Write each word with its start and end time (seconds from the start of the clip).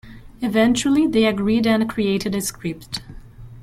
Eventually, 0.41 1.05
they 1.05 1.25
agreed 1.25 1.67
and 1.67 1.87
created 1.87 2.33
a 2.33 2.41
script. 2.41 3.01